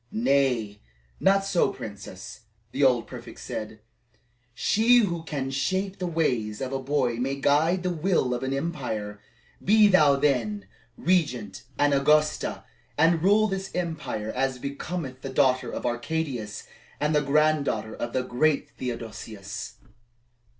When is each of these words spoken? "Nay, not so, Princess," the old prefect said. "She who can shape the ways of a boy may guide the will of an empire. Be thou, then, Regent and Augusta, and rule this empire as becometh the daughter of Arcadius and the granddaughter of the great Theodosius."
"Nay, 0.11 0.79
not 1.19 1.45
so, 1.45 1.71
Princess," 1.71 2.39
the 2.71 2.83
old 2.83 3.05
prefect 3.05 3.37
said. 3.39 3.81
"She 4.55 4.97
who 4.97 5.21
can 5.21 5.51
shape 5.51 5.99
the 5.99 6.07
ways 6.07 6.59
of 6.59 6.73
a 6.73 6.79
boy 6.81 7.17
may 7.17 7.35
guide 7.35 7.83
the 7.83 7.91
will 7.93 8.33
of 8.33 8.41
an 8.41 8.51
empire. 8.51 9.19
Be 9.63 9.87
thou, 9.87 10.15
then, 10.15 10.65
Regent 10.97 11.65
and 11.77 11.93
Augusta, 11.93 12.63
and 12.97 13.21
rule 13.21 13.47
this 13.47 13.69
empire 13.75 14.31
as 14.35 14.57
becometh 14.57 15.21
the 15.21 15.29
daughter 15.29 15.69
of 15.71 15.85
Arcadius 15.85 16.65
and 16.99 17.13
the 17.13 17.21
granddaughter 17.21 17.93
of 17.95 18.11
the 18.11 18.23
great 18.23 18.71
Theodosius." 18.71 19.75